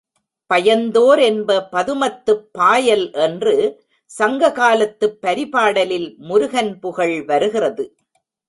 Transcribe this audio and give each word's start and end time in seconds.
பயந்தோர் 0.49 1.19
என்ப 1.21 1.67
பதுமத்துப் 1.71 2.45
பாயல் 2.51 3.05
என்று 3.19 3.55
சங்ககாலத்துப் 4.11 5.17
பரிபாடலில் 5.21 6.09
முருகன் 6.17 6.79
புகழ் 6.79 7.25
வருகிறது. 7.25 7.85